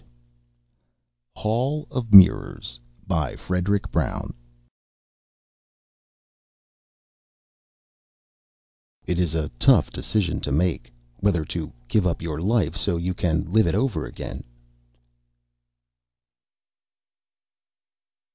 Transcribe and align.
net 0.01 0.07
Hall 1.43 1.87
of 1.91 2.11
Mirrors 2.11 2.79
By 3.05 3.35
FREDRIC 3.35 3.91
BROWN 3.91 4.33
_It 9.07 9.19
is 9.19 9.35
a 9.35 9.49
tough 9.59 9.91
decision 9.91 10.39
to 10.39 10.51
make 10.51 10.91
whether 11.17 11.45
to 11.45 11.71
give 11.87 12.07
up 12.07 12.19
your 12.23 12.41
life 12.41 12.75
so 12.75 12.97
you 12.97 13.13
can 13.13 13.51
live 13.51 13.67
it 13.67 13.75
over 13.75 14.07
again! 14.07 14.43